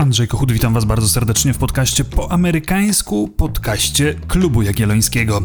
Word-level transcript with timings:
Andrzej 0.00 0.28
Kochut, 0.28 0.52
witam 0.52 0.74
Was 0.74 0.84
bardzo 0.84 1.08
serdecznie 1.08 1.54
w 1.54 1.58
podcaście 1.58 2.04
po 2.04 2.32
amerykańsku, 2.32 3.28
podcaście 3.28 4.14
Klubu 4.28 4.62
Jagiellońskiego. 4.62 5.42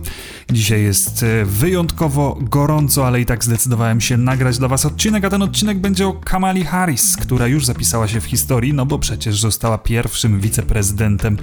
Dzisiaj 0.51 0.83
jest 0.83 1.23
e, 1.23 1.45
wyjątkowo 1.45 2.37
gorąco, 2.41 3.07
ale 3.07 3.21
i 3.21 3.25
tak 3.25 3.43
zdecydowałem 3.43 4.01
się 4.01 4.17
nagrać 4.17 4.57
dla 4.57 4.67
Was 4.67 4.85
odcinek, 4.85 5.25
a 5.25 5.29
ten 5.29 5.41
odcinek 5.41 5.79
będzie 5.79 6.07
o 6.07 6.13
Kamali 6.13 6.65
Harris, 6.65 7.17
która 7.17 7.47
już 7.47 7.65
zapisała 7.65 8.07
się 8.07 8.21
w 8.21 8.25
historii, 8.25 8.73
no 8.73 8.85
bo 8.85 8.99
przecież 8.99 9.39
została 9.39 9.77
pierwszym 9.77 10.39
wiceprezydentem 10.39 11.37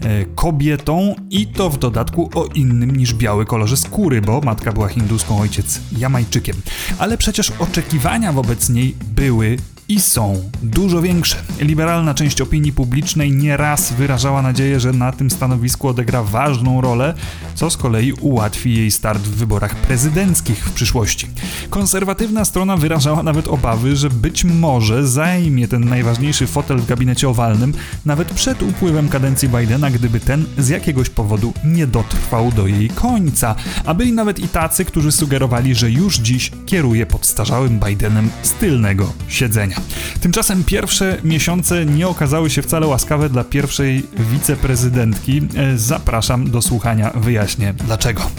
e, 0.00 0.24
kobietą 0.24 1.14
i 1.30 1.46
to 1.46 1.70
w 1.70 1.78
dodatku 1.78 2.30
o 2.34 2.46
innym 2.46 2.96
niż 2.96 3.14
biały 3.14 3.46
kolorze 3.46 3.76
skóry, 3.76 4.20
bo 4.20 4.40
matka 4.40 4.72
była 4.72 4.88
hinduską, 4.88 5.40
ojciec 5.40 5.80
Jamajczykiem. 5.98 6.56
Ale 6.98 7.18
przecież 7.18 7.52
oczekiwania 7.58 8.32
wobec 8.32 8.68
niej 8.68 8.96
były 9.14 9.56
i 9.88 10.00
są 10.00 10.50
dużo 10.62 11.02
większe. 11.02 11.36
Liberalna 11.60 12.14
część 12.14 12.40
opinii 12.40 12.72
publicznej 12.72 13.32
nieraz 13.32 13.92
wyrażała 13.92 14.42
nadzieję, 14.42 14.80
że 14.80 14.92
na 14.92 15.12
tym 15.12 15.30
stanowisku 15.30 15.88
odegra 15.88 16.22
ważną 16.22 16.80
rolę, 16.80 17.14
co 17.54 17.70
z 17.70 17.76
kolei 17.76 18.12
ułatwi 18.12 18.74
jej 18.74 18.90
start 18.90 19.22
w 19.22 19.36
wyborach 19.36 19.74
prezydenckich 19.74 20.64
w 20.64 20.72
przyszłości. 20.72 21.28
Konserwatywna 21.70 22.44
strona 22.44 22.76
wyrażała 22.76 23.22
nawet 23.22 23.48
obawy, 23.48 23.96
że 23.96 24.10
być 24.10 24.44
może 24.44 25.06
zajmie 25.06 25.68
ten 25.68 25.84
najważniejszy 25.88 26.46
fotel 26.46 26.78
w 26.78 26.86
gabinecie 26.86 27.28
owalnym 27.28 27.74
nawet 28.04 28.28
przed 28.28 28.62
upływem 28.62 29.08
kadencji 29.08 29.48
Bidena, 29.48 29.90
gdyby 29.90 30.20
ten 30.20 30.44
z 30.58 30.68
jakiegoś 30.68 31.08
powodu 31.08 31.52
nie 31.64 31.86
dotrwał 31.86 32.52
do 32.52 32.66
jej 32.66 32.88
końca. 32.88 33.54
A 33.84 33.94
byli 33.94 34.12
nawet 34.12 34.38
i 34.38 34.48
tacy, 34.48 34.84
którzy 34.84 35.12
sugerowali, 35.12 35.74
że 35.74 35.90
już 35.90 36.18
dziś 36.18 36.50
kieruje 36.66 37.06
podstarzałym 37.06 37.80
Bidenem 37.80 38.30
z 38.42 38.52
tylnego 38.52 39.12
siedzenia. 39.28 39.71
Tymczasem 40.20 40.64
pierwsze 40.64 41.18
miesiące 41.24 41.86
nie 41.86 42.08
okazały 42.08 42.50
się 42.50 42.62
wcale 42.62 42.86
łaskawe 42.86 43.28
dla 43.28 43.44
pierwszej 43.44 44.06
wiceprezydentki. 44.18 45.42
E, 45.56 45.78
zapraszam 45.78 46.50
do 46.50 46.62
słuchania, 46.62 47.10
wyjaśnię 47.14 47.74
dlaczego. 47.86 48.30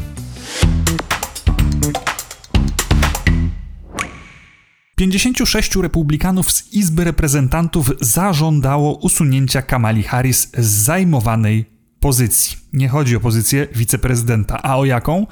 Pięćdziesięciu 4.95 5.45
sześciu 5.45 5.81
republikanów 5.81 6.51
z 6.51 6.73
Izby 6.73 7.03
Reprezentantów 7.03 7.91
zażądało 8.01 8.97
usunięcia 8.97 9.61
Kamali 9.61 10.03
Harris 10.03 10.51
z 10.57 10.65
zajmowanej 10.65 11.65
pozycji. 11.99 12.57
Nie 12.73 12.89
chodzi 12.89 13.15
o 13.15 13.19
pozycję 13.19 13.67
wiceprezydenta, 13.75 14.59
a 14.63 14.77
o 14.77 14.85
jaką? 14.85 15.27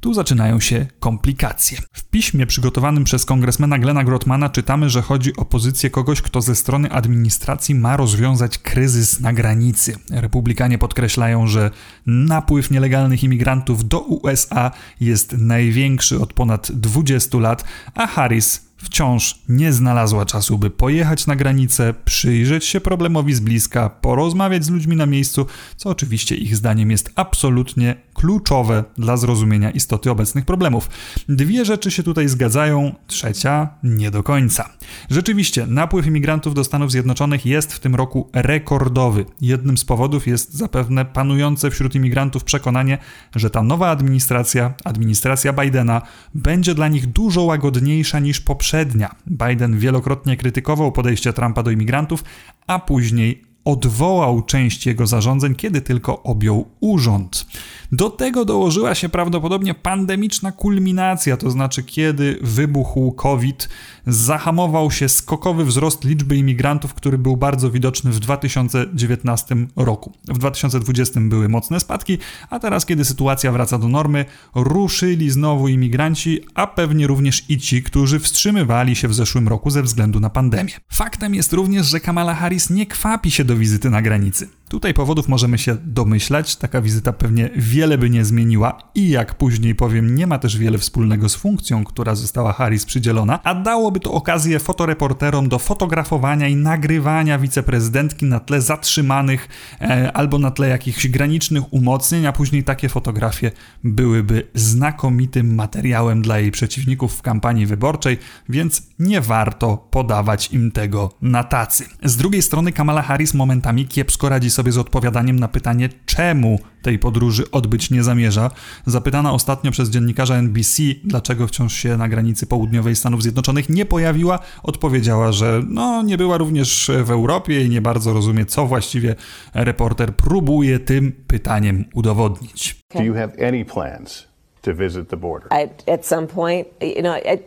Tu 0.00 0.14
zaczynają 0.14 0.60
się 0.60 0.86
komplikacje. 1.00 1.78
W 1.92 2.04
piśmie 2.04 2.46
przygotowanym 2.46 3.04
przez 3.04 3.24
kongresmena 3.24 3.78
Glena 3.78 4.04
Grotmana 4.04 4.48
czytamy, 4.48 4.90
że 4.90 5.02
chodzi 5.02 5.36
o 5.36 5.44
pozycję 5.44 5.90
kogoś, 5.90 6.22
kto 6.22 6.40
ze 6.40 6.54
strony 6.54 6.92
administracji 6.92 7.74
ma 7.74 7.96
rozwiązać 7.96 8.58
kryzys 8.58 9.20
na 9.20 9.32
granicy. 9.32 9.96
Republikanie 10.10 10.78
podkreślają, 10.78 11.46
że 11.46 11.70
napływ 12.06 12.70
nielegalnych 12.70 13.24
imigrantów 13.24 13.88
do 13.88 14.00
USA 14.00 14.70
jest 15.00 15.32
największy 15.38 16.20
od 16.20 16.32
ponad 16.32 16.72
20 16.72 17.38
lat, 17.38 17.64
a 17.94 18.06
Harris 18.06 18.68
wciąż 18.78 19.38
nie 19.48 19.72
znalazła 19.72 20.26
czasu, 20.26 20.58
by 20.58 20.70
pojechać 20.70 21.26
na 21.26 21.36
granicę, 21.36 21.94
przyjrzeć 22.04 22.64
się 22.64 22.80
problemowi 22.80 23.34
z 23.34 23.40
bliska, 23.40 23.90
porozmawiać 23.90 24.64
z 24.64 24.70
ludźmi 24.70 24.96
na 24.96 25.06
miejscu, 25.06 25.46
co 25.76 25.90
oczywiście 25.90 26.34
ich 26.34 26.56
zdaniem 26.56 26.90
jest 26.90 27.12
absolutnie 27.14 27.96
kluczowe 28.18 28.84
dla 28.96 29.16
zrozumienia 29.16 29.70
istoty 29.70 30.10
obecnych 30.10 30.44
problemów. 30.44 30.90
Dwie 31.28 31.64
rzeczy 31.64 31.90
się 31.90 32.02
tutaj 32.02 32.28
zgadzają, 32.28 32.94
trzecia 33.06 33.68
nie 33.82 34.10
do 34.10 34.22
końca. 34.22 34.70
Rzeczywiście, 35.10 35.66
napływ 35.66 36.06
imigrantów 36.06 36.54
do 36.54 36.64
Stanów 36.64 36.90
Zjednoczonych 36.90 37.46
jest 37.46 37.72
w 37.72 37.80
tym 37.80 37.94
roku 37.94 38.30
rekordowy. 38.32 39.24
Jednym 39.40 39.78
z 39.78 39.84
powodów 39.84 40.26
jest 40.26 40.54
zapewne 40.54 41.04
panujące 41.04 41.70
wśród 41.70 41.94
imigrantów 41.94 42.44
przekonanie, 42.44 42.98
że 43.36 43.50
ta 43.50 43.62
nowa 43.62 43.90
administracja, 43.90 44.74
administracja 44.84 45.52
Bidena, 45.52 46.02
będzie 46.34 46.74
dla 46.74 46.88
nich 46.88 47.06
dużo 47.06 47.42
łagodniejsza 47.42 48.18
niż 48.18 48.40
poprzednia. 48.40 49.14
Biden 49.26 49.78
wielokrotnie 49.78 50.36
krytykował 50.36 50.92
podejście 50.92 51.32
Trumpa 51.32 51.62
do 51.62 51.70
imigrantów, 51.70 52.24
a 52.66 52.78
później 52.78 53.47
odwołał 53.68 54.42
część 54.42 54.86
jego 54.86 55.06
zarządzeń, 55.06 55.54
kiedy 55.54 55.80
tylko 55.80 56.22
objął 56.22 56.68
urząd. 56.80 57.46
Do 57.92 58.10
tego 58.10 58.44
dołożyła 58.44 58.94
się 58.94 59.08
prawdopodobnie 59.08 59.74
pandemiczna 59.74 60.52
kulminacja, 60.52 61.36
to 61.36 61.50
znaczy 61.50 61.82
kiedy 61.82 62.38
wybuchł 62.42 63.12
COVID, 63.12 63.68
zahamował 64.06 64.90
się 64.90 65.08
skokowy 65.08 65.64
wzrost 65.64 66.04
liczby 66.04 66.36
imigrantów, 66.36 66.94
który 66.94 67.18
był 67.18 67.36
bardzo 67.36 67.70
widoczny 67.70 68.12
w 68.12 68.20
2019 68.20 69.56
roku. 69.76 70.12
W 70.28 70.38
2020 70.38 71.20
były 71.20 71.48
mocne 71.48 71.80
spadki, 71.80 72.18
a 72.50 72.58
teraz, 72.58 72.86
kiedy 72.86 73.04
sytuacja 73.04 73.52
wraca 73.52 73.78
do 73.78 73.88
normy, 73.88 74.24
ruszyli 74.54 75.30
znowu 75.30 75.68
imigranci, 75.68 76.40
a 76.54 76.66
pewnie 76.66 77.06
również 77.06 77.44
i 77.48 77.58
ci, 77.58 77.82
którzy 77.82 78.20
wstrzymywali 78.20 78.96
się 78.96 79.08
w 79.08 79.14
zeszłym 79.14 79.48
roku 79.48 79.70
ze 79.70 79.82
względu 79.82 80.20
na 80.20 80.30
pandemię. 80.30 80.72
Faktem 80.92 81.34
jest 81.34 81.52
również, 81.52 81.86
że 81.86 82.00
Kamala 82.00 82.34
Harris 82.34 82.70
nie 82.70 82.86
kwapi 82.86 83.30
się 83.30 83.44
do 83.44 83.56
wizyty 83.58 83.90
na 83.90 84.02
granicy. 84.02 84.48
Tutaj 84.68 84.94
powodów 84.94 85.28
możemy 85.28 85.58
się 85.58 85.76
domyślać, 85.84 86.56
taka 86.56 86.80
wizyta 86.80 87.12
pewnie 87.12 87.50
wiele 87.56 87.98
by 87.98 88.10
nie 88.10 88.24
zmieniła. 88.24 88.78
I 88.94 89.08
jak 89.08 89.34
później 89.34 89.74
powiem, 89.74 90.14
nie 90.14 90.26
ma 90.26 90.38
też 90.38 90.58
wiele 90.58 90.78
wspólnego 90.78 91.28
z 91.28 91.34
funkcją, 91.34 91.84
która 91.84 92.14
została 92.14 92.52
Harris 92.52 92.84
przydzielona, 92.84 93.42
a 93.42 93.54
dałoby 93.54 94.00
to 94.00 94.12
okazję 94.12 94.58
fotoreporterom 94.58 95.48
do 95.48 95.58
fotografowania 95.58 96.48
i 96.48 96.56
nagrywania 96.56 97.38
wiceprezydentki 97.38 98.26
na 98.26 98.40
tle 98.40 98.60
zatrzymanych 98.60 99.48
e, 99.80 100.12
albo 100.12 100.38
na 100.38 100.50
tle 100.50 100.68
jakichś 100.68 101.08
granicznych 101.08 101.72
umocnień, 101.72 102.26
a 102.26 102.32
później 102.32 102.64
takie 102.64 102.88
fotografie 102.88 103.50
byłyby 103.84 104.48
znakomitym 104.54 105.54
materiałem 105.54 106.22
dla 106.22 106.38
jej 106.38 106.50
przeciwników 106.50 107.16
w 107.16 107.22
kampanii 107.22 107.66
wyborczej, 107.66 108.18
więc 108.48 108.82
nie 108.98 109.20
warto 109.20 109.76
podawać 109.90 110.52
im 110.52 110.70
tego 110.70 111.12
na 111.22 111.44
tacy. 111.44 111.84
Z 112.04 112.16
drugiej 112.16 112.42
strony 112.42 112.72
Kamala 112.72 113.02
Harris 113.02 113.34
momentami 113.34 113.86
kiepsko 113.86 114.28
radzi 114.28 114.50
sobie 114.58 114.72
z 114.72 114.78
odpowiadaniem 114.78 115.40
na 115.40 115.48
pytanie, 115.48 115.88
czemu 116.06 116.58
tej 116.82 116.98
podróży 116.98 117.50
odbyć 117.50 117.90
nie 117.90 118.02
zamierza. 118.02 118.50
Zapytana 118.86 119.32
ostatnio 119.32 119.70
przez 119.70 119.90
dziennikarza 119.90 120.34
NBC, 120.34 120.82
dlaczego 121.04 121.46
wciąż 121.46 121.74
się 121.74 121.96
na 121.96 122.08
granicy 122.08 122.46
południowej 122.46 122.96
Stanów 122.96 123.22
Zjednoczonych 123.22 123.68
nie 123.68 123.84
pojawiła, 123.84 124.38
odpowiedziała, 124.62 125.32
że 125.32 125.62
no, 125.68 126.02
nie 126.02 126.16
była 126.16 126.38
również 126.38 126.90
w 127.04 127.10
Europie 127.10 127.64
i 127.64 127.68
nie 127.68 127.80
bardzo 127.80 128.12
rozumie, 128.12 128.46
co 128.46 128.66
właściwie 128.66 129.14
reporter 129.54 130.14
próbuje 130.14 130.78
tym 130.78 131.12
pytaniem 131.26 131.84
udowodnić. 131.94 132.76
Do 132.94 133.02
you 133.02 133.14
have 133.14 133.48
any 133.48 133.64
plans 133.64 134.26
to 134.62 134.74
visit 134.74 135.08
the 135.08 135.16
border? 135.16 135.48
I, 135.52 135.90
at 135.90 136.06
some 136.06 136.26
point, 136.26 136.68
you 136.80 137.02
know, 137.02 137.16
I, 137.16 137.38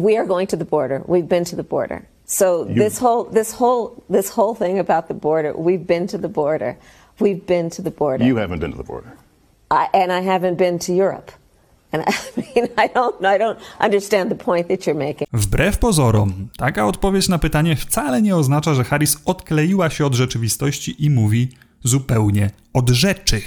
we 0.00 0.18
are 0.18 0.26
going 0.26 0.50
to 0.50 0.56
the 0.56 0.64
border. 0.64 1.02
We've 1.08 1.28
been 1.28 1.44
to 1.44 1.56
the 1.56 1.64
border. 1.64 2.11
So 2.26 2.66
You- 2.68 2.74
this 2.74 2.98
whole 2.98 3.24
this 3.32 3.52
whole 3.58 3.90
this 4.12 4.30
whole 4.36 4.54
thing 4.54 4.78
about 4.78 5.06
the 5.08 5.14
border, 5.14 5.52
we've 5.56 5.86
been 5.86 6.06
to 6.06 6.18
the 6.18 6.28
border. 6.28 6.76
We've 7.20 7.44
been 7.46 7.70
to 7.70 7.82
the 7.82 7.90
border. 7.90 8.24
You 8.26 8.36
haven't 8.36 8.60
been 8.60 8.72
to 8.72 8.78
the 8.78 8.84
border. 8.84 9.10
I, 9.70 9.88
and 9.92 10.12
I 10.12 10.22
haven't 10.26 10.56
been 10.56 10.78
to 10.78 10.92
Europe. 10.92 11.32
And 11.92 12.02
I 12.06 12.12
mean, 12.36 12.68
I 12.76 12.88
don't 12.94 13.24
I 13.24 13.38
don't 13.38 13.58
understand 13.80 14.30
the 14.30 14.44
point 14.44 14.68
that 14.68 14.86
you're 14.86 15.04
making. 15.06 15.26
Wbrew 15.32 15.78
pozorom, 15.78 16.48
taka 16.56 16.86
odpowiedź 16.86 17.28
na 17.28 17.38
pytanie 17.38 17.76
wcale 17.76 18.22
nie 18.22 18.36
oznacza, 18.36 18.74
że 18.74 18.84
Harris 18.84 19.16
odkleiła 19.24 19.90
się 19.90 20.06
od 20.06 20.14
rzeczywistości 20.14 21.04
i 21.04 21.10
mówi 21.10 21.48
zupełnie 21.84 22.50
od 22.72 22.90
rzeczy. 22.90 23.42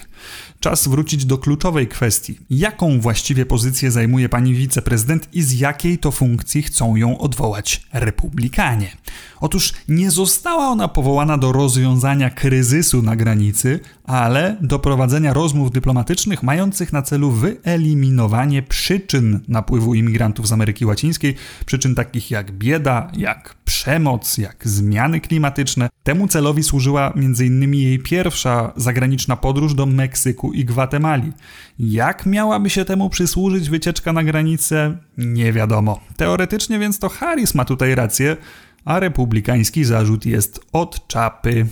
Czas 0.59 0.87
wrócić 0.87 1.25
do 1.25 1.37
kluczowej 1.37 1.87
kwestii. 1.87 2.39
Jaką 2.49 2.99
właściwie 2.99 3.45
pozycję 3.45 3.91
zajmuje 3.91 4.29
pani 4.29 4.53
wiceprezydent 4.53 5.29
i 5.33 5.41
z 5.41 5.59
jakiej 5.59 5.97
to 5.97 6.11
funkcji 6.11 6.63
chcą 6.63 6.95
ją 6.95 7.17
odwołać 7.17 7.87
republikanie? 7.93 8.91
Otóż 9.39 9.73
nie 9.87 10.11
została 10.11 10.67
ona 10.67 10.87
powołana 10.87 11.37
do 11.37 11.51
rozwiązania 11.51 12.29
kryzysu 12.29 13.01
na 13.01 13.15
granicy, 13.15 13.79
ale 14.03 14.57
do 14.61 14.79
prowadzenia 14.79 15.33
rozmów 15.33 15.71
dyplomatycznych 15.71 16.43
mających 16.43 16.93
na 16.93 17.01
celu 17.01 17.31
wyeliminowanie 17.31 18.61
przyczyn 18.61 19.39
napływu 19.47 19.95
imigrantów 19.95 20.47
z 20.47 20.51
Ameryki 20.51 20.85
Łacińskiej, 20.85 21.35
przyczyn 21.65 21.95
takich 21.95 22.31
jak 22.31 22.51
bieda, 22.51 23.11
jak 23.17 23.55
przemoc, 23.65 24.37
jak 24.37 24.67
zmiany 24.67 25.19
klimatyczne. 25.19 25.89
Temu 26.03 26.27
celowi 26.27 26.63
służyła 26.63 27.13
m.in. 27.15 27.73
jej 27.73 27.99
pierwsza 27.99 28.73
zagraniczna 28.75 29.14
podróż 29.37 29.73
do 29.73 29.85
Meksyku 29.85 30.53
i 30.53 30.65
Gwatemali. 30.65 31.31
Jak 31.79 32.25
miałaby 32.25 32.69
się 32.69 32.85
temu 32.85 33.09
przysłużyć 33.09 33.69
wycieczka 33.69 34.13
na 34.13 34.23
granicę? 34.23 34.97
Nie 35.17 35.53
wiadomo. 35.53 35.99
Teoretycznie 36.17 36.79
więc 36.79 36.99
to 36.99 37.09
Harris 37.09 37.55
ma 37.55 37.65
tutaj 37.65 37.95
rację, 37.95 38.37
a 38.85 38.99
republikański 38.99 39.83
zarzut 39.83 40.25
jest 40.25 40.59
od 40.71 41.07
czapy. 41.07 41.65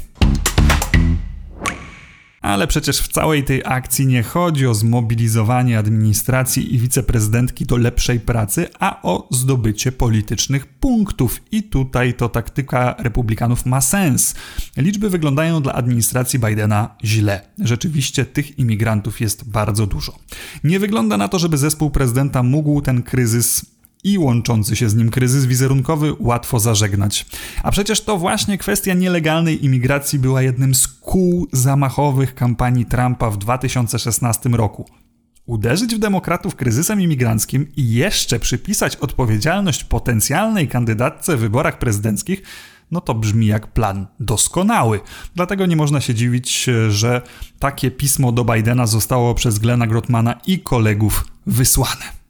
Ale 2.44 2.68
przecież 2.68 3.00
w 3.00 3.07
całej 3.07 3.44
tej 3.44 3.62
akcji 3.66 4.06
nie 4.06 4.24
chodzi 4.24 4.68
o 4.68 4.74
zmobilizowanie 4.74 5.80
administracji 5.80 6.75
i 6.75 6.80
wiceprezydentki 6.80 7.66
do 7.66 7.78
lepszej 7.78 8.19
pracy, 8.19 8.68
a 8.80 9.01
o 9.01 9.28
zdobycie 9.31 9.92
politycznych 9.92 10.66
punktów. 10.66 11.42
I 11.51 11.63
tutaj 11.63 12.13
to 12.13 12.30
taktyka 12.30 12.95
republikanów 12.98 13.66
ma 13.66 13.81
sens. 13.81 14.36
Liczby 14.78 15.10
wyglądają 15.10 15.62
dla 15.62 15.74
administracji 15.74 16.40
Bidena 16.40 16.95
źle. 17.04 17.42
Rzeczywiście 17.60 18.25
tych 18.25 18.60
imigrantów 18.60 19.22
jest 19.22 19.50
bardzo 19.50 19.88
dużo. 19.88 20.16
Nie 20.63 20.80
wygląda 20.80 21.18
na 21.18 21.28
to, 21.28 21.39
żeby 21.39 21.57
zespół 21.57 21.92
prezydenta 21.92 22.44
mógł 22.44 22.81
ten 22.81 23.04
kryzys 23.04 23.73
i 24.03 24.17
łączący 24.17 24.75
się 24.75 24.89
z 24.89 24.95
nim 24.95 25.09
kryzys 25.09 25.45
wizerunkowy 25.45 26.13
łatwo 26.19 26.59
zażegnać. 26.59 27.25
A 27.63 27.71
przecież 27.71 28.01
to 28.01 28.17
właśnie 28.17 28.57
kwestia 28.57 28.94
nielegalnej 28.94 29.65
imigracji 29.65 30.19
była 30.19 30.41
jednym 30.41 30.75
z 30.75 30.88
kół 30.88 31.47
zamachowych 31.51 32.35
kampanii 32.35 32.85
Trumpa 32.85 33.29
w 33.29 33.38
2016 33.38 34.50
roku. 34.50 34.85
Uderzyć 35.45 35.95
w 35.95 36.00
demokratów 36.00 36.55
kryzysem 36.55 37.01
imigranckim 37.01 37.67
i 37.77 37.94
jeszcze 37.94 38.39
przypisać 38.39 38.95
odpowiedzialność 38.95 39.83
potencjalnej 39.83 40.67
kandydatce 40.67 41.38
w 41.38 41.39
wyborach 41.39 41.79
prezydenckich, 41.79 42.41
no 42.91 43.01
to 43.01 43.13
brzmi 43.13 43.47
jak 43.47 43.67
plan 43.67 44.07
doskonały. 44.19 45.00
Dlatego 45.35 45.65
nie 45.65 45.75
można 45.75 46.01
się 46.01 46.13
dziwić, 46.13 46.69
że 46.89 47.21
takie 47.59 47.91
pismo 47.91 48.31
do 48.31 48.45
Bidena 48.45 48.88
zostało 48.88 49.35
przez 49.35 49.59
Glena 49.59 49.88
Grotmana 49.88 50.39
i 50.47 50.59
kolegów 50.59 51.27
wysłane. 51.45 52.23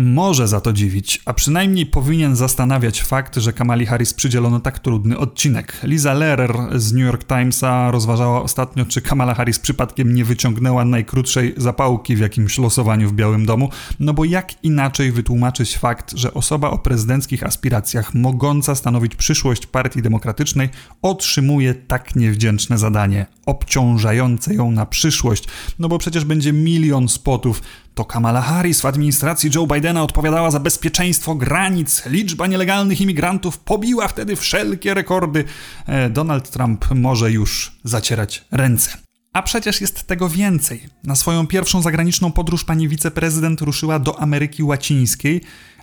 Może 0.00 0.48
za 0.48 0.60
to 0.60 0.72
dziwić, 0.72 1.22
a 1.24 1.34
przynajmniej 1.34 1.86
powinien 1.86 2.36
zastanawiać 2.36 3.02
fakt, 3.02 3.36
że 3.36 3.52
Kamali 3.52 3.86
Harris 3.86 4.14
przydzielono 4.14 4.60
tak 4.60 4.78
trudny 4.78 5.18
odcinek. 5.18 5.80
Liza 5.82 6.14
Lehrer 6.14 6.56
z 6.74 6.92
New 6.92 7.04
York 7.04 7.24
Timesa 7.24 7.90
rozważała 7.90 8.42
ostatnio, 8.42 8.84
czy 8.86 9.00
Kamala 9.00 9.34
Harris 9.34 9.58
przypadkiem 9.58 10.14
nie 10.14 10.24
wyciągnęła 10.24 10.84
najkrótszej 10.84 11.54
zapałki 11.56 12.16
w 12.16 12.18
jakimś 12.18 12.58
losowaniu 12.58 13.08
w 13.08 13.12
Białym 13.12 13.46
Domu, 13.46 13.70
no 14.00 14.14
bo 14.14 14.24
jak 14.24 14.64
inaczej 14.64 15.12
wytłumaczyć 15.12 15.76
fakt, 15.76 16.12
że 16.16 16.34
osoba 16.34 16.70
o 16.70 16.78
prezydenckich 16.78 17.42
aspiracjach 17.42 18.14
mogąca 18.14 18.74
stanowić 18.74 19.14
przyszłość 19.14 19.66
Partii 19.66 20.02
Demokratycznej 20.02 20.68
otrzymuje 21.02 21.74
tak 21.74 22.16
niewdzięczne 22.16 22.78
zadanie, 22.78 23.26
obciążające 23.46 24.54
ją 24.54 24.70
na 24.70 24.86
przyszłość, 24.86 25.44
no 25.78 25.88
bo 25.88 25.98
przecież 25.98 26.24
będzie 26.24 26.52
milion 26.52 27.08
spotów 27.08 27.62
to 27.98 28.04
Kamala 28.04 28.42
Harris 28.42 28.80
w 28.80 28.86
administracji 28.86 29.50
Joe 29.54 29.66
Bidena 29.66 30.02
odpowiadała 30.02 30.50
za 30.50 30.60
bezpieczeństwo 30.60 31.34
granic. 31.34 32.06
Liczba 32.06 32.46
nielegalnych 32.46 33.00
imigrantów 33.00 33.58
pobiła 33.58 34.08
wtedy 34.08 34.36
wszelkie 34.36 34.94
rekordy. 34.94 35.44
E, 35.86 36.10
Donald 36.10 36.50
Trump 36.50 36.84
może 36.94 37.30
już 37.30 37.72
zacierać 37.84 38.44
ręce. 38.50 38.90
A 39.32 39.42
przecież 39.42 39.80
jest 39.80 40.06
tego 40.06 40.28
więcej. 40.28 40.80
Na 41.04 41.14
swoją 41.14 41.46
pierwszą 41.46 41.82
zagraniczną 41.82 42.32
podróż 42.32 42.64
pani 42.64 42.88
wiceprezydent 42.88 43.60
ruszyła 43.60 43.98
do 43.98 44.20
Ameryki 44.20 44.62
Łacińskiej, 44.62 45.40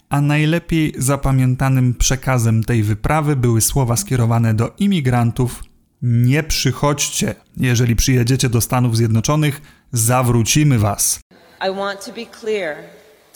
a 0.09 0.21
najlepiej 0.21 0.93
zapamiętanym 0.97 1.93
przekazem 1.93 2.63
tej 2.63 2.83
wyprawy 2.83 3.35
były 3.35 3.61
słowa 3.61 3.95
skierowane 3.95 4.53
do 4.53 4.75
imigrantów: 4.79 5.63
Nie 6.01 6.43
przychodźcie, 6.43 7.35
jeżeli 7.57 7.95
przyjedziecie 7.95 8.49
do 8.49 8.61
Stanów 8.61 8.97
Zjednoczonych, 8.97 9.61
zawrócimy 9.91 10.79
was. 10.79 11.24
I 11.61 11.69
want 11.69 12.01
to 12.01 12.11
be 12.11 12.25
clear 12.25 12.77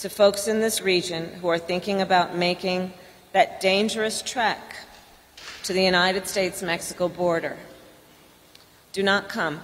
to 0.02 0.10
folks 0.10 0.48
in 0.48 0.60
this 0.62 0.82
region 0.82 1.30
who 1.42 1.50
are 1.50 1.60
thinking 1.60 2.02
about 2.02 2.38
making 2.38 2.92
that 3.34 3.62
dangerous 3.62 4.22
trek 4.22 4.58
to 5.64 5.74
the 5.74 5.84
United 5.84 6.28
States 6.28 6.62
Mexico 6.62 7.10
border. 7.10 7.56
Do 8.94 9.04
not 9.04 9.30
come. 9.34 9.58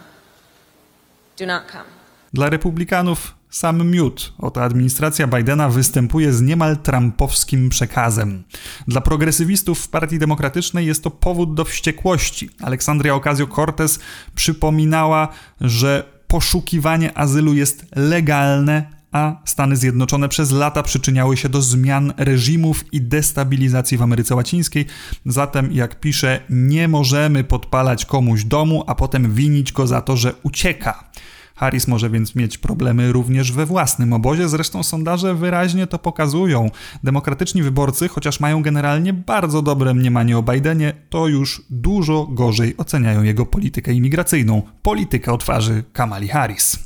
Do 1.38 1.46
not 1.46 1.72
come. 1.72 1.86
Dla 2.34 2.50
republikanów 2.50 3.36
sam 3.50 3.92
miód. 3.92 4.34
Oto 4.38 4.64
administracja 4.64 5.28
Bidena 5.28 5.70
występuje 5.70 6.34
z 6.34 6.42
niemal 6.42 6.78
trumpowskim 6.78 7.70
przekazem. 7.70 8.44
Dla 8.88 9.02
progresywistów 9.02 9.80
w 9.80 9.88
Partii 9.88 10.20
Demokratycznej 10.20 10.86
jest 10.86 11.04
to 11.04 11.12
powód 11.12 11.54
do 11.54 11.66
wściekłości. 11.66 12.50
Aleksandria 12.62 13.14
Ocasio-Cortez 13.14 14.00
przypominała, 14.36 15.28
że 15.62 16.15
poszukiwanie 16.28 17.18
azylu 17.18 17.54
jest 17.54 17.86
legalne, 17.96 18.96
a 19.12 19.42
Stany 19.46 19.76
Zjednoczone 19.76 20.30
przez 20.30 20.52
lata 20.52 20.84
przyczyniały 20.84 21.38
się 21.38 21.50
do 21.50 21.62
zmian 21.62 22.14
reżimów 22.18 22.94
i 22.94 23.02
destabilizacji 23.02 23.98
w 23.98 24.02
Ameryce 24.02 24.36
Łacińskiej. 24.36 24.86
Zatem, 25.26 25.72
jak 25.72 26.00
pisze, 26.00 26.40
nie 26.50 26.88
możemy 26.88 27.44
podpalać 27.44 28.06
komuś 28.06 28.44
domu, 28.44 28.84
a 28.88 28.96
potem 28.96 29.34
winić 29.34 29.72
go 29.72 29.88
za 29.88 30.02
to, 30.02 30.18
że 30.18 30.34
ucieka. 30.44 31.10
Harris 31.56 31.88
może 31.88 32.10
więc 32.10 32.36
mieć 32.36 32.58
problemy 32.58 33.12
również 33.12 33.52
we 33.52 33.66
własnym 33.66 34.14
obozie, 34.14 34.50
zresztą 34.50 34.84
sondaże 34.84 35.36
wyraźnie 35.36 35.88
to 35.88 36.00
pokazują. 36.00 36.70
Demokratyczni 37.04 37.64
wyborcy, 37.64 38.08
chociaż 38.08 38.40
mają 38.40 38.62
generalnie 38.62 39.14
bardzo 39.14 39.62
dobre 39.62 39.94
mniemanie 39.94 40.38
o 40.38 40.44
Bidenie, 40.44 40.94
to 41.10 41.28
już 41.28 41.62
dużo 41.70 42.28
gorzej 42.30 42.78
oceniają 42.78 43.24
jego 43.24 43.46
politykę 43.46 43.94
imigracyjną, 43.94 44.62
politykę 44.82 45.34
o 45.34 45.38
twarzy 45.38 45.84
Kamali 45.94 46.28
Harris. 46.28 46.85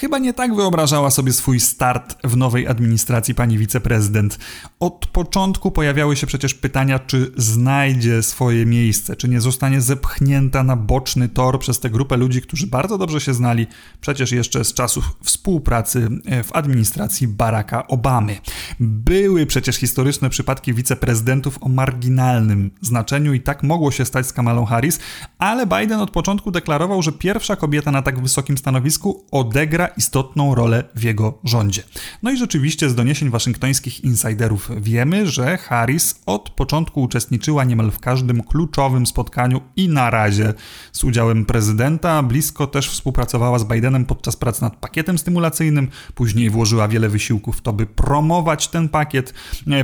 Chyba 0.00 0.18
nie 0.18 0.34
tak 0.34 0.54
wyobrażała 0.54 1.10
sobie 1.10 1.32
swój 1.32 1.60
start 1.60 2.16
w 2.24 2.36
nowej 2.36 2.68
administracji 2.68 3.34
pani 3.34 3.58
wiceprezydent. 3.58 4.38
Od 4.80 5.06
początku 5.06 5.70
pojawiały 5.70 6.16
się 6.16 6.26
przecież 6.26 6.54
pytania, 6.54 6.98
czy 6.98 7.32
znajdzie 7.36 8.22
swoje 8.22 8.66
miejsce, 8.66 9.16
czy 9.16 9.28
nie 9.28 9.40
zostanie 9.40 9.80
zepchnięta 9.80 10.62
na 10.62 10.76
boczny 10.76 11.28
tor 11.28 11.58
przez 11.58 11.80
tę 11.80 11.90
grupę 11.90 12.16
ludzi, 12.16 12.42
którzy 12.42 12.66
bardzo 12.66 12.98
dobrze 12.98 13.20
się 13.20 13.34
znali 13.34 13.66
przecież 14.00 14.32
jeszcze 14.32 14.64
z 14.64 14.74
czasów 14.74 15.04
współpracy 15.22 16.08
e, 16.26 16.42
w 16.42 16.56
administracji 16.56 17.28
Baracka 17.28 17.86
Obamy. 17.86 18.38
Były 18.80 19.46
przecież 19.46 19.76
historyczne 19.76 20.30
przypadki 20.30 20.74
wiceprezydentów 20.74 21.58
o 21.60 21.68
marginalnym 21.68 22.70
znaczeniu 22.80 23.34
i 23.34 23.40
tak 23.40 23.62
mogło 23.62 23.90
się 23.90 24.04
stać 24.04 24.26
z 24.26 24.32
Kamalą 24.32 24.64
Harris, 24.64 24.98
ale 25.38 25.66
Biden 25.66 26.00
od 26.00 26.10
początku 26.10 26.50
deklarował, 26.50 27.02
że 27.02 27.12
pierwsza 27.12 27.56
kobieta 27.56 27.90
na 27.90 28.02
tak 28.02 28.22
wysokim 28.22 28.58
stanowisku 28.58 29.24
odegra 29.30 29.87
istotną 29.96 30.54
rolę 30.54 30.84
w 30.94 31.02
jego 31.02 31.38
rządzie. 31.44 31.82
No 32.22 32.30
i 32.30 32.36
rzeczywiście 32.36 32.90
z 32.90 32.94
doniesień 32.94 33.30
waszyngtońskich 33.30 34.04
insiderów 34.04 34.70
wiemy, 34.80 35.26
że 35.26 35.58
Harris 35.58 36.20
od 36.26 36.50
początku 36.50 37.02
uczestniczyła 37.02 37.64
niemal 37.64 37.90
w 37.90 38.00
każdym 38.00 38.42
kluczowym 38.42 39.06
spotkaniu 39.06 39.60
i 39.76 39.88
na 39.88 40.10
razie 40.10 40.54
z 40.92 41.04
udziałem 41.04 41.44
prezydenta. 41.44 42.22
Blisko 42.22 42.66
też 42.66 42.90
współpracowała 42.90 43.58
z 43.58 43.64
Bidenem 43.64 44.04
podczas 44.04 44.36
prac 44.36 44.60
nad 44.60 44.76
pakietem 44.76 45.18
stymulacyjnym, 45.18 45.88
później 46.14 46.50
włożyła 46.50 46.88
wiele 46.88 47.08
wysiłków 47.08 47.56
w 47.56 47.60
to, 47.60 47.72
by 47.72 47.86
promować 47.86 48.68
ten 48.68 48.88
pakiet. 48.88 49.34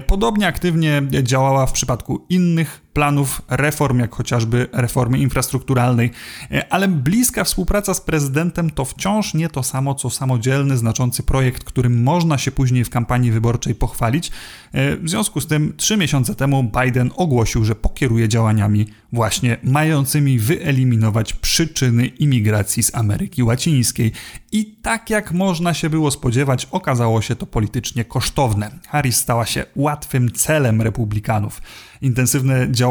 Podobnie 0.07 0.47
aktywnie 0.47 1.03
działała 1.23 1.67
w 1.67 1.73
przypadku 1.73 2.27
innych 2.29 2.84
planów 2.95 3.43
reform, 3.49 3.99
jak 3.99 4.15
chociażby 4.15 4.69
reformy 4.73 5.19
infrastrukturalnej, 5.19 6.11
e, 6.51 6.73
ale 6.73 6.89
bliska 6.89 7.45
współpraca 7.45 7.95
z 7.95 8.01
prezydentem 8.01 8.71
to 8.71 8.85
wciąż 8.85 9.35
nie 9.35 9.49
to 9.49 9.63
samo, 9.63 9.95
co 9.95 10.11
samodzielny, 10.11 10.77
znaczący 10.77 11.23
projekt, 11.23 11.65
którym 11.65 12.03
można 12.03 12.39
się 12.39 12.53
później 12.53 12.85
w 12.85 12.91
kampanii 12.91 13.31
wyborczej 13.31 13.75
pochwalić. 13.75 14.31
E, 14.73 14.97
w 14.97 15.11
związku 15.11 15.41
z 15.41 15.47
tym, 15.47 15.75
trzy 15.77 15.97
miesiące 15.97 16.35
temu 16.35 16.71
Biden 16.83 17.11
ogłosił, 17.17 17.65
że 17.65 17.75
pokieruje 17.75 18.29
działaniami 18.29 18.87
właśnie 19.13 19.57
mającymi 19.63 20.39
wyeliminować 20.39 21.33
przyczyny 21.33 22.07
imigracji 22.07 22.83
z 22.83 22.95
Ameryki 22.95 23.43
Łacińskiej. 23.43 24.13
I 24.53 24.67
tak 24.83 25.11
jak 25.11 25.33
można 25.33 25.75
się 25.75 25.91
było 25.91 26.11
spodziewać, 26.11 26.69
okazało 26.71 27.23
się 27.23 27.37
to 27.37 27.47
politycznie 27.47 28.05
kosztowne. 28.05 28.71
Harris 28.89 29.17
stała 29.17 29.47
się 29.47 29.65
łatwym 29.77 30.33
celem 30.33 30.83
republikanów. 30.83 31.63
Intensywne 32.03 32.73
działania 32.73 32.84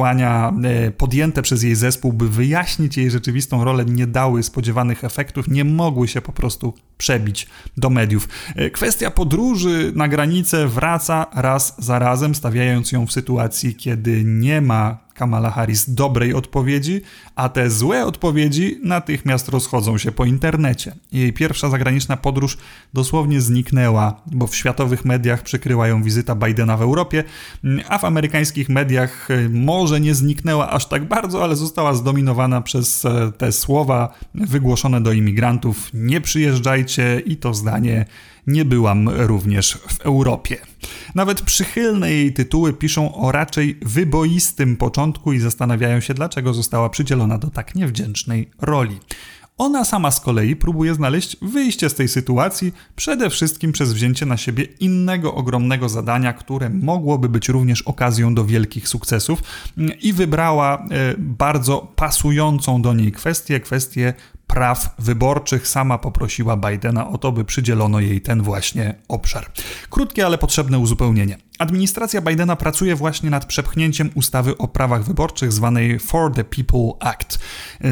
e, 0.63 0.91
podjęte 0.91 1.41
przez 1.41 1.63
jej 1.63 1.75
zespół, 1.75 2.13
by 2.13 2.29
wyjaśnić 2.29 2.97
jej 2.97 3.11
rzeczywistą 3.11 3.63
rolę, 3.63 3.85
nie 3.85 4.07
dały 4.07 4.43
spodziewanych 4.43 5.03
efektów, 5.03 5.47
nie 5.47 5.63
mogły 5.63 6.07
się 6.07 6.21
po 6.21 6.31
prostu 6.31 6.73
przebić 6.97 7.47
do 7.77 7.89
mediów. 7.89 8.27
E, 8.55 8.69
kwestia 8.69 9.11
podróży 9.11 9.91
na 9.95 10.07
granicę 10.07 10.67
wraca 10.67 11.25
raz 11.33 11.75
za 11.77 11.99
razem, 11.99 12.35
stawiając 12.35 12.91
ją 12.91 13.07
w 13.07 13.11
sytuacji, 13.11 13.75
kiedy 13.75 14.23
nie 14.23 14.61
ma 14.61 15.02
Kamala 15.13 15.51
Harris 15.51 15.89
dobrej 15.89 16.33
odpowiedzi, 16.33 17.01
a 17.35 17.49
te 17.49 17.69
złe 17.69 18.05
odpowiedzi 18.05 18.79
natychmiast 18.83 19.49
rozchodzą 19.49 19.97
się 19.97 20.11
po 20.11 20.25
internecie. 20.25 20.95
Jej 21.11 21.33
pierwsza 21.33 21.69
zagraniczna 21.69 22.17
podróż 22.17 22.57
dosłownie 22.93 23.41
zniknęła, 23.41 24.21
bo 24.25 24.47
w 24.47 24.55
światowych 24.55 25.05
mediach 25.05 25.43
przykryła 25.43 25.87
ją 25.87 26.03
wizyta 26.03 26.35
Bidena 26.35 26.77
w 26.77 26.81
Europie, 26.81 27.23
a 27.89 27.97
w 27.97 28.05
amerykańskich 28.05 28.69
mediach 28.69 29.31
e, 29.31 29.49
może 29.49 29.99
nie 29.99 30.15
zniknęła 30.15 30.69
aż 30.69 30.85
tak 30.85 31.07
bardzo, 31.07 31.43
ale 31.43 31.55
została 31.55 31.93
zdominowana 31.93 32.61
przez 32.61 33.05
e, 33.05 33.31
te 33.37 33.51
słowa 33.51 34.13
wygłoszone 34.35 35.01
do 35.01 35.11
imigrantów: 35.11 35.89
nie 35.93 36.21
przyjeżdżajcie 36.21 37.21
i 37.25 37.37
to 37.37 37.53
zdanie 37.53 38.05
nie 38.47 38.65
byłam 38.65 39.09
również 39.09 39.73
w 39.87 40.01
Europie. 40.01 40.57
Nawet 41.15 41.41
przychylne 41.41 42.11
jej 42.11 42.33
tytuły 42.33 42.73
piszą 42.73 43.15
o 43.15 43.31
raczej 43.31 43.77
wyboistym 43.81 44.77
początku 44.77 45.33
i 45.33 45.39
zastanawiają 45.39 45.99
się, 45.99 46.13
dlaczego 46.13 46.53
została 46.53 46.89
przydzielona 46.89 47.37
do 47.37 47.49
tak 47.49 47.75
niewdzięcznej 47.75 48.49
roli. 48.61 48.99
Ona 49.57 49.85
sama 49.85 50.11
z 50.11 50.19
kolei 50.19 50.55
próbuje 50.55 50.93
znaleźć 50.93 51.37
wyjście 51.41 51.89
z 51.89 51.95
tej 51.95 52.07
sytuacji, 52.07 52.73
przede 52.95 53.29
wszystkim 53.29 53.71
przez 53.71 53.93
wzięcie 53.93 54.25
na 54.25 54.37
siebie 54.37 54.63
innego 54.63 55.35
ogromnego 55.35 55.89
zadania, 55.89 56.33
które 56.33 56.69
mogłoby 56.69 57.29
być 57.29 57.49
również 57.49 57.81
okazją 57.81 58.35
do 58.35 58.45
wielkich 58.45 58.87
sukcesów 58.87 59.43
i 60.01 60.13
wybrała 60.13 60.77
e, 60.77 61.13
bardzo 61.17 61.93
pasującą 61.95 62.81
do 62.81 62.93
niej 62.93 63.11
kwestię, 63.11 63.59
kwestię 63.59 64.13
praw 64.53 64.95
wyborczych. 64.99 65.67
Sama 65.67 65.97
poprosiła 65.97 66.57
Bidena 66.57 67.07
o 67.07 67.17
to, 67.17 67.31
by 67.31 67.45
przydzielono 67.45 67.99
jej 67.99 68.21
ten 68.21 68.41
właśnie 68.41 68.95
obszar. 69.07 69.45
Krótkie, 69.89 70.25
ale 70.25 70.37
potrzebne 70.37 70.79
uzupełnienie. 70.79 71.37
Administracja 71.63 72.21
Bidena 72.21 72.55
pracuje 72.55 72.95
właśnie 72.95 73.29
nad 73.29 73.45
przepchnięciem 73.45 74.09
ustawy 74.15 74.57
o 74.57 74.67
prawach 74.67 75.03
wyborczych 75.03 75.51
zwanej 75.51 75.99
For 75.99 76.33
the 76.33 76.43
People 76.43 76.91
Act. 76.99 77.39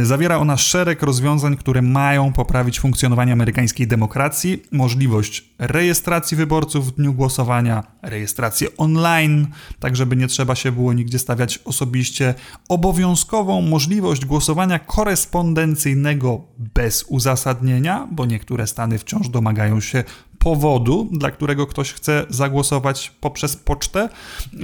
Zawiera 0.04 0.38
ona 0.38 0.58
szereg 0.58 1.02
rozwiązań, 1.02 1.58
które 1.58 1.82
mają 1.82 2.34
poprawić 2.34 2.80
funkcjonowanie 2.80 3.34
amerykańskiej 3.34 3.88
demokracji, 3.88 4.64
możliwość 4.72 5.44
rejestracji 5.60 6.38
wyborców 6.38 6.88
w 6.88 6.96
dniu 6.96 7.14
głosowania, 7.14 7.84
rejestrację 8.02 8.68
online, 8.78 9.48
tak 9.80 9.96
żeby 9.96 10.16
nie 10.16 10.28
trzeba 10.28 10.56
się 10.56 10.72
było 10.72 10.94
nigdzie 10.94 11.20
stawiać 11.20 11.60
osobiście, 11.66 12.34
obowiązkową 12.70 13.62
możliwość 13.62 14.26
głosowania 14.26 14.80
korespondencyjnego 14.80 16.42
bez 16.58 17.04
uzasadnienia, 17.04 18.08
bo 18.12 18.26
niektóre 18.26 18.68
stany 18.68 18.98
wciąż 18.98 19.30
domagają 19.30 19.80
się 19.80 20.04
powodu, 20.44 21.10
dla 21.12 21.32
którego 21.32 21.68
ktoś 21.68 21.94
chce 21.94 22.26
zagłosować 22.30 23.12
poprzez 23.22 23.56
pocztę, 23.56 24.10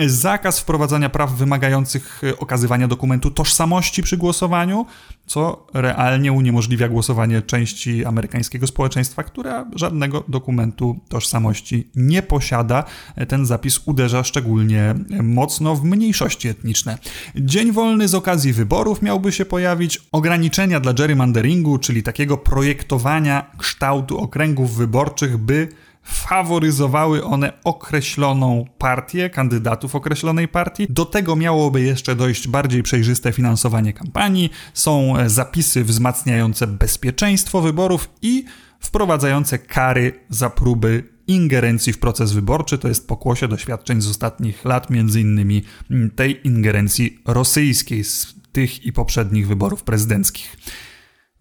zakaz 0.07 0.60
wprowadzania 0.60 1.10
praw 1.10 1.31
wymagających 1.31 2.22
okazywania 2.39 2.88
dokumentu 2.88 3.31
tożsamości 3.31 4.03
przy 4.03 4.17
głosowaniu, 4.17 4.86
co 5.25 5.67
realnie 5.74 6.31
uniemożliwia 6.31 6.89
głosowanie 6.89 7.41
części 7.41 8.05
amerykańskiego 8.05 8.67
społeczeństwa, 8.67 9.24
która 9.24 9.65
żadnego 9.75 10.24
dokumentu 10.27 11.00
tożsamości 11.10 11.88
nie 11.96 12.22
posiada. 12.22 12.84
Ten 13.27 13.46
zapis 13.46 13.79
uderza 13.86 14.24
szczególnie 14.24 14.96
mocno 15.24 15.75
w 15.75 15.84
mniejszości 15.84 16.48
etniczne. 16.48 16.98
Dzień 17.36 17.72
wolny 17.72 18.07
z 18.07 18.15
okazji 18.15 18.53
wyborów 18.53 19.01
miałby 19.01 19.31
się 19.31 19.46
pojawić, 19.46 20.00
ograniczenia 20.12 20.79
dla 20.79 20.93
gerrymanderingu, 20.93 21.77
czyli 21.77 22.03
takiego 22.03 22.38
projektowania 22.38 23.51
kształtu 23.57 24.17
okręgów 24.17 24.75
wyborczych, 24.75 25.38
by 25.38 25.67
faworyzowały 26.08 27.24
one 27.24 27.54
określoną 27.64 28.66
partię, 28.78 29.30
kandydatów 29.30 29.96
określonej 29.96 30.48
partii. 30.48 30.88
Do 30.90 31.06
tego 31.06 31.36
miałoby 31.36 31.82
jeszcze 31.82 32.16
dojść 32.16 32.48
bardziej 32.48 32.84
przejrzyste 32.84 33.32
finansowanie 33.32 33.94
kampanii, 33.94 34.50
są 34.74 35.14
zapisy 35.26 35.84
wzmacniające 35.84 36.68
bezpieczeństwo 36.68 37.62
wyborów 37.62 38.10
i 38.22 38.46
wprowadzające 38.80 39.60
kary 39.60 40.14
za 40.30 40.50
próby 40.50 41.04
ingerencji 41.28 41.94
w 41.94 42.00
proces 42.00 42.32
wyborczy. 42.32 42.78
To 42.78 42.88
jest 42.88 43.08
pokłosie 43.08 43.48
doświadczeń 43.48 44.02
z 44.02 44.08
ostatnich 44.08 44.66
lat, 44.66 44.90
między 44.90 45.22
innymi 45.22 45.64
tej 46.16 46.48
ingerencji 46.48 47.20
rosyjskiej 47.26 48.04
z 48.04 48.36
tych 48.52 48.86
i 48.86 48.94
poprzednich 48.94 49.48
wyborów 49.48 49.84
prezydenckich. 49.84 50.58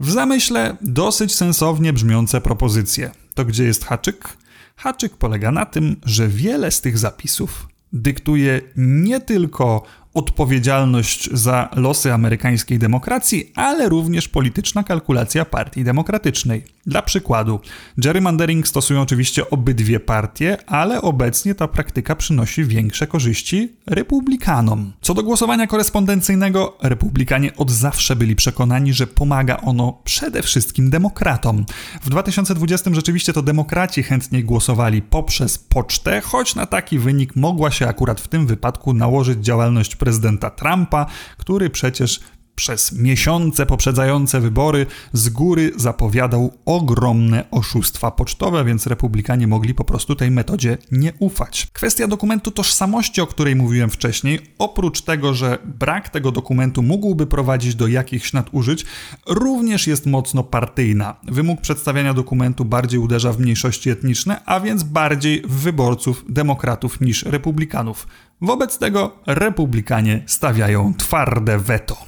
W 0.00 0.11
zamyśle 0.11 0.76
dosyć 0.80 1.35
sensownie 1.35 1.92
brzmiące 1.92 2.40
propozycje. 2.40 3.11
To 3.35 3.44
gdzie 3.44 3.64
jest 3.64 3.85
haczyk? 3.85 4.37
Haczyk 4.76 5.16
polega 5.16 5.52
na 5.52 5.66
tym, 5.66 5.97
że 6.04 6.28
wiele 6.28 6.71
z 6.71 6.80
tych 6.80 6.99
zapisów 6.99 7.68
dyktuje 7.92 8.61
nie 8.76 9.21
tylko 9.21 9.83
odpowiedzialność 10.14 11.30
za 11.33 11.68
losy 11.76 12.12
amerykańskiej 12.12 12.78
demokracji, 12.78 13.52
ale 13.54 13.88
również 13.88 14.28
polityczna 14.28 14.85
kalkulacja 14.85 15.45
partii 15.45 15.85
demokratycznej. 15.85 16.75
Dla 16.86 17.02
przykładu, 17.02 17.60
gerrymandering 17.98 18.68
stosują 18.68 19.00
oczywiście 19.00 19.50
obydwie 19.50 20.00
partie, 20.00 20.58
ale 20.66 21.02
obecnie 21.02 21.54
ta 21.54 21.68
praktyka 21.68 22.16
przynosi 22.16 22.64
większe 22.64 23.06
korzyści 23.06 23.76
republikanom. 23.86 24.92
Co 25.00 25.14
do 25.14 25.22
głosowania 25.22 25.66
korespondencyjnego, 25.66 26.78
republikanie 26.82 27.56
od 27.56 27.70
zawsze 27.70 28.16
byli 28.16 28.36
przekonani, 28.36 28.92
że 28.92 29.06
pomaga 29.06 29.56
ono 29.56 30.00
przede 30.04 30.42
wszystkim 30.42 30.90
demokratom. 30.90 31.66
W 32.02 32.10
2020 32.10 32.90
rzeczywiście 32.94 33.32
to 33.32 33.42
demokraci 33.42 34.02
chętniej 34.02 34.44
głosowali 34.44 35.02
poprzez 35.02 35.58
pocztę, 35.58 36.20
choć 36.20 36.54
na 36.54 36.66
taki 36.66 36.98
wynik 36.98 37.36
mogła 37.36 37.70
się 37.70 37.88
akurat 37.88 38.20
w 38.20 38.28
tym 38.28 38.46
wypadku 38.46 38.94
nałożyć 38.94 39.38
działalność 39.38 39.96
prezydenta 39.96 40.50
Trumpa, 40.50 41.06
który 41.38 41.70
przecież 41.70 42.20
przez 42.56 42.92
miesiące 42.92 43.66
poprzedzające 43.66 44.40
wybory 44.40 44.86
z 45.12 45.28
góry 45.28 45.72
zapowiadał 45.76 46.52
ogromne 46.64 47.44
oszustwa 47.50 48.10
pocztowe, 48.10 48.64
więc 48.64 48.86
republikanie 48.86 49.46
mogli 49.46 49.75
po 49.75 49.84
prostu 49.84 50.14
tej 50.14 50.30
metodzie 50.30 50.78
nie 50.92 51.12
ufać. 51.18 51.66
Kwestia 51.72 52.06
dokumentu 52.06 52.50
tożsamości, 52.50 53.20
o 53.20 53.26
której 53.26 53.56
mówiłem 53.56 53.90
wcześniej, 53.90 54.40
oprócz 54.58 55.00
tego, 55.02 55.34
że 55.34 55.58
brak 55.64 56.08
tego 56.08 56.32
dokumentu 56.32 56.82
mógłby 56.82 57.26
prowadzić 57.26 57.75
do 57.75 57.86
jakichś 57.86 58.32
nadużyć, 58.32 58.86
również 59.26 59.86
jest 59.86 60.06
mocno 60.06 60.42
partyjna. 60.42 61.16
Wymóg 61.28 61.60
przedstawiania 61.60 62.14
dokumentu 62.14 62.64
bardziej 62.64 63.00
uderza 63.00 63.32
w 63.32 63.40
mniejszości 63.40 63.90
etniczne, 63.90 64.40
a 64.44 64.60
więc 64.60 64.82
bardziej 64.82 65.42
w 65.42 65.52
wyborców 65.52 66.25
demokratów 66.28 67.00
niż 67.00 67.22
republikanów. 67.22 68.06
Wobec 68.40 68.78
tego 68.78 69.18
republikanie 69.26 70.22
stawiają 70.26 70.94
twarde 70.94 71.58
weto. 71.58 72.05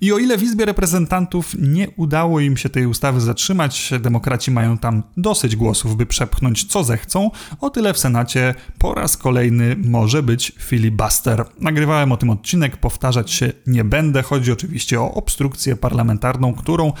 I 0.00 0.12
o 0.12 0.18
ile 0.18 0.38
w 0.38 0.42
Izbie 0.42 0.64
Reprezentantów 0.64 1.54
nie 1.58 1.90
udało 1.90 2.40
im 2.40 2.56
się 2.56 2.68
tej 2.68 2.86
ustawy 2.86 3.20
zatrzymać, 3.20 3.90
demokraci 4.00 4.50
mają 4.50 4.78
tam 4.78 5.02
dosyć 5.16 5.56
głosów, 5.56 5.96
by 5.96 6.06
przepchnąć 6.06 6.64
co 6.64 6.84
zechcą, 6.84 7.30
o 7.60 7.70
tyle 7.70 7.94
w 7.94 7.98
Senacie 7.98 8.54
po 8.78 8.94
raz 8.94 9.16
kolejny 9.16 9.76
może 9.76 10.22
być 10.22 10.52
filibuster. 10.58 11.44
Nagrywałem 11.60 12.12
o 12.12 12.16
tym 12.16 12.30
odcinek, 12.30 12.76
powtarzać 12.76 13.30
się 13.30 13.52
nie 13.66 13.84
będę. 13.84 14.22
Chodzi 14.22 14.52
oczywiście 14.52 15.00
o 15.00 15.14
obstrukcję 15.14 15.76
parlamentarną, 15.76 16.54
którą 16.54 16.92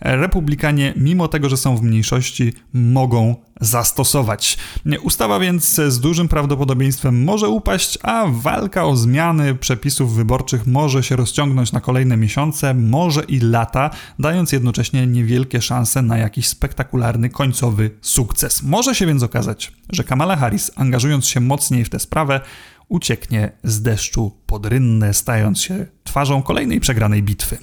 republikanie, 0.00 0.94
mimo 0.96 1.28
tego, 1.28 1.48
że 1.48 1.56
są 1.56 1.76
w 1.76 1.82
mniejszości, 1.82 2.52
mogą 2.72 3.36
zastosować. 3.60 4.58
Ustawa 5.02 5.38
więc 5.40 5.74
z 5.74 6.00
dużym 6.00 6.28
prawdopodobieństwem 6.28 7.24
może 7.24 7.48
upaść, 7.48 7.98
a 8.02 8.26
walka 8.30 8.84
o 8.84 8.96
zmiany 8.96 9.54
przepisów 9.54 10.14
wyborczych 10.14 10.66
może 10.66 11.02
się 11.02 11.16
rozciągnąć 11.16 11.72
na 11.72 11.80
kolejne 11.80 12.16
miesiące, 12.16 12.74
może 12.74 13.24
i 13.24 13.40
lata, 13.40 13.90
dając 14.18 14.52
jednocześnie 14.52 15.06
niewielkie 15.06 15.62
szanse 15.62 16.02
na 16.02 16.18
jakiś 16.18 16.48
spektakularny 16.48 17.30
końcowy 17.30 17.90
sukces. 18.00 18.62
Może 18.62 18.94
się 18.94 19.06
więc 19.06 19.22
okazać, 19.22 19.72
że 19.90 20.04
Kamala 20.04 20.36
Harris, 20.36 20.70
angażując 20.76 21.26
się 21.26 21.40
mocniej 21.40 21.84
w 21.84 21.88
tę 21.90 21.98
sprawę, 21.98 22.40
ucieknie 22.88 23.52
z 23.64 23.82
deszczu 23.82 24.32
pod 24.46 24.66
rynnę, 24.66 25.14
stając 25.14 25.60
się 25.60 25.86
twarzą 26.04 26.42
kolejnej 26.42 26.80
przegranej 26.80 27.22
bitwy. 27.22 27.58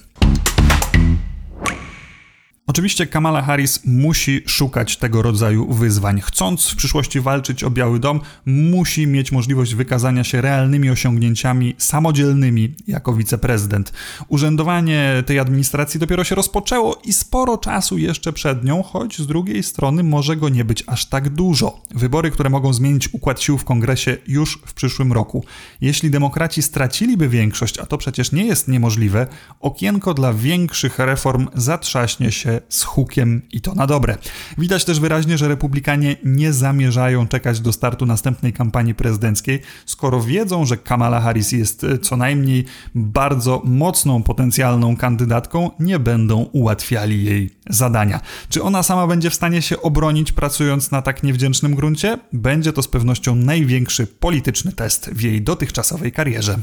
Oczywiście 2.68 3.08
Kamala 3.08 3.42
Harris 3.42 3.86
musi 3.86 4.42
szukać 4.48 4.98
tego 4.98 5.22
rodzaju 5.22 5.74
wyzwań. 5.74 6.22
Chcąc 6.22 6.68
w 6.68 6.76
przyszłości 6.76 7.22
walczyć 7.22 7.64
o 7.64 7.70
Biały 7.70 8.00
Dom, 8.00 8.20
musi 8.46 9.08
mieć 9.08 9.32
możliwość 9.32 9.76
wykazania 9.76 10.24
się 10.24 10.42
realnymi 10.42 10.90
osiągnięciami 10.90 11.76
samodzielnymi 11.78 12.76
jako 12.88 13.14
wiceprezydent. 13.14 13.94
Urzędowanie 14.28 15.24
tej 15.26 15.40
administracji 15.40 16.00
dopiero 16.00 16.24
się 16.24 16.36
rozpoczęło 16.36 17.02
i 17.04 17.14
sporo 17.14 17.58
czasu 17.58 17.98
jeszcze 17.98 18.34
przed 18.34 18.64
nią, 18.64 18.84
choć 18.84 19.18
z 19.18 19.28
drugiej 19.28 19.64
strony 19.64 20.04
może 20.04 20.36
go 20.36 20.50
nie 20.50 20.66
być 20.66 20.84
aż 20.88 21.06
tak 21.06 21.30
dużo. 21.30 21.82
Wybory, 21.92 22.32
które 22.32 22.50
mogą 22.50 22.74
zmienić 22.74 23.14
układ 23.14 23.42
sił 23.42 23.58
w 23.58 23.66
kongresie 23.66 24.18
już 24.28 24.60
w 24.66 24.74
przyszłym 24.74 25.14
roku. 25.14 25.46
Jeśli 25.82 26.10
demokraci 26.10 26.62
straciliby 26.62 27.30
większość, 27.30 27.80
a 27.80 27.86
to 27.86 27.98
przecież 27.98 28.32
nie 28.32 28.46
jest 28.46 28.68
niemożliwe, 28.68 29.28
okienko 29.60 30.14
dla 30.14 30.34
większych 30.34 31.00
reform 31.00 31.48
zatrzaśnie 31.56 32.32
się 32.32 32.55
z 32.70 32.84
hukiem 32.84 33.42
i 33.52 33.62
to 33.62 33.76
na 33.76 33.88
dobre. 33.88 34.18
Widać 34.58 34.86
też 34.86 35.00
wyraźnie, 35.00 35.38
że 35.38 35.48
republikanie 35.48 36.16
nie 36.24 36.54
zamierzają 36.54 37.28
czekać 37.28 37.60
do 37.60 37.74
startu 37.74 38.06
następnej 38.06 38.54
kampanii 38.54 38.96
prezydenckiej, 38.96 39.62
skoro 39.86 40.22
wiedzą, 40.22 40.66
że 40.66 40.78
Kamala 40.78 41.22
Harris 41.22 41.52
jest 41.52 41.84
e, 41.84 41.98
co 41.98 42.18
najmniej 42.18 42.66
bardzo 42.96 43.62
mocną 43.66 44.24
potencjalną 44.24 44.98
kandydatką, 44.98 45.72
nie 45.80 46.00
będą 46.00 46.44
ułatwiali 46.44 47.26
jej 47.26 47.50
zadania. 47.70 48.20
Czy 48.50 48.64
ona 48.64 48.84
sama 48.84 49.08
będzie 49.08 49.30
w 49.30 49.36
stanie 49.36 49.62
się 49.62 49.82
obronić 49.82 50.32
pracując 50.32 50.92
na 50.92 51.02
tak 51.02 51.24
niewdzięcznym 51.24 51.76
gruncie? 51.76 52.20
Będzie 52.34 52.74
to 52.74 52.82
z 52.82 52.88
pewnością 52.88 53.36
największy 53.36 54.08
polityczny 54.08 54.72
test 54.72 55.10
w 55.10 55.22
jej 55.22 55.42
dotychczasowej 55.42 56.12
karierze. 56.12 56.58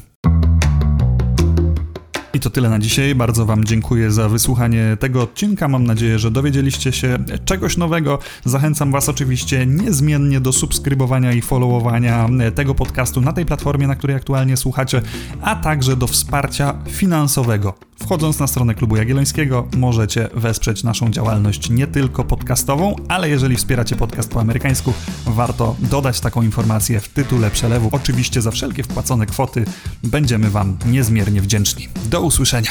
I 2.34 2.40
to 2.40 2.50
tyle 2.50 2.70
na 2.70 2.78
dzisiaj. 2.78 3.14
Bardzo 3.14 3.46
Wam 3.46 3.64
dziękuję 3.64 4.10
za 4.10 4.28
wysłuchanie 4.28 4.96
tego 5.00 5.22
odcinka. 5.22 5.68
Mam 5.68 5.84
nadzieję, 5.84 6.18
że 6.18 6.30
dowiedzieliście 6.30 6.92
się 6.92 7.18
czegoś 7.44 7.76
nowego. 7.76 8.18
Zachęcam 8.44 8.92
Was 8.92 9.08
oczywiście 9.08 9.66
niezmiennie 9.66 10.40
do 10.40 10.52
subskrybowania 10.52 11.32
i 11.32 11.42
followowania 11.42 12.28
tego 12.54 12.74
podcastu 12.74 13.20
na 13.20 13.32
tej 13.32 13.46
platformie, 13.46 13.86
na 13.86 13.96
której 13.96 14.16
aktualnie 14.16 14.56
słuchacie, 14.56 15.02
a 15.42 15.56
także 15.56 15.96
do 15.96 16.06
wsparcia 16.06 16.74
finansowego. 16.88 17.74
Wchodząc 18.02 18.38
na 18.38 18.46
stronę 18.46 18.74
Klubu 18.74 18.96
Jagiellońskiego 18.96 19.68
możecie 19.76 20.28
wesprzeć 20.34 20.84
naszą 20.84 21.10
działalność 21.10 21.70
nie 21.70 21.86
tylko 21.86 22.24
podcastową, 22.24 22.96
ale 23.08 23.28
jeżeli 23.28 23.56
wspieracie 23.56 23.96
podcast 23.96 24.30
po 24.30 24.40
amerykańsku, 24.40 24.92
warto 25.26 25.76
dodać 25.78 26.20
taką 26.20 26.42
informację 26.42 27.00
w 27.00 27.08
tytule 27.08 27.50
przelewu. 27.50 27.88
Oczywiście 27.92 28.42
za 28.42 28.50
wszelkie 28.50 28.82
wpłacone 28.82 29.26
kwoty 29.26 29.64
będziemy 30.02 30.50
Wam 30.50 30.76
niezmiernie 30.86 31.40
wdzięczni. 31.40 31.88
Do 32.04 32.20
usłyszenia. 32.20 32.70